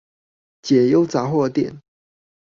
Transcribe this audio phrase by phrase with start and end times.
[0.63, 1.79] 解憂雜貨店